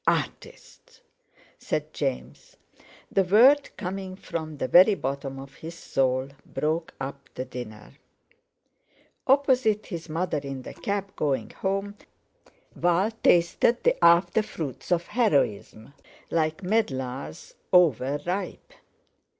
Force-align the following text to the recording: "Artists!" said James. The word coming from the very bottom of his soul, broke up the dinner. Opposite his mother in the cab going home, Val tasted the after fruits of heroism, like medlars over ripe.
"Artists!" 0.07 0.99
said 1.59 1.93
James. 1.93 2.57
The 3.11 3.23
word 3.23 3.69
coming 3.77 4.15
from 4.15 4.57
the 4.57 4.67
very 4.67 4.95
bottom 4.95 5.37
of 5.37 5.53
his 5.57 5.75
soul, 5.75 6.29
broke 6.43 6.95
up 6.99 7.29
the 7.35 7.45
dinner. 7.45 7.93
Opposite 9.27 9.85
his 9.85 10.09
mother 10.09 10.39
in 10.39 10.63
the 10.63 10.73
cab 10.73 11.15
going 11.15 11.51
home, 11.51 11.97
Val 12.75 13.11
tasted 13.21 13.83
the 13.83 14.03
after 14.03 14.41
fruits 14.41 14.91
of 14.91 15.05
heroism, 15.05 15.93
like 16.31 16.63
medlars 16.63 17.53
over 17.71 18.19
ripe. 18.25 18.73